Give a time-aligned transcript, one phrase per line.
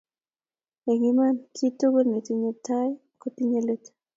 [0.91, 2.89] eng Iman kiiy tugul netinye tai
[3.21, 3.85] kotinye leet